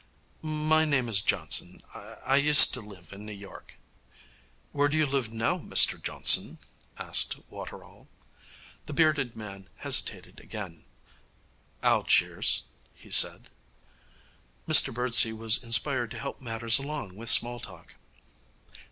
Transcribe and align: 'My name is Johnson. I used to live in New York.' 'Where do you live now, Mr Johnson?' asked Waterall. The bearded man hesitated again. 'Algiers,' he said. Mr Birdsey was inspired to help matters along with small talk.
'My 0.41 0.83
name 0.83 1.07
is 1.07 1.21
Johnson. 1.21 1.83
I 1.93 2.37
used 2.37 2.73
to 2.73 2.81
live 2.81 3.13
in 3.13 3.23
New 3.23 3.33
York.' 3.33 3.77
'Where 4.71 4.87
do 4.87 4.97
you 4.97 5.05
live 5.05 5.31
now, 5.31 5.59
Mr 5.59 6.01
Johnson?' 6.01 6.57
asked 6.97 7.37
Waterall. 7.51 8.07
The 8.87 8.93
bearded 8.93 9.35
man 9.35 9.69
hesitated 9.75 10.39
again. 10.39 10.85
'Algiers,' 11.83 12.63
he 12.95 13.11
said. 13.11 13.51
Mr 14.67 14.91
Birdsey 14.91 15.33
was 15.33 15.63
inspired 15.63 16.09
to 16.09 16.17
help 16.19 16.41
matters 16.41 16.79
along 16.79 17.15
with 17.15 17.29
small 17.29 17.59
talk. 17.59 17.95